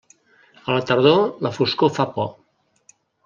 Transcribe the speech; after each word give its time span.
A 0.69 0.77
la 0.77 0.85
tardor, 0.91 1.19
la 1.47 1.53
foscor 1.59 1.93
fa 1.99 2.07
por. 2.17 2.27